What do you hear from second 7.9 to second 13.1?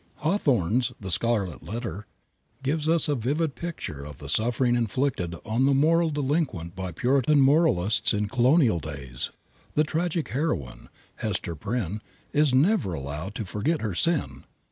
in Colonial days. The tragic heroine, Hester Prynn, is never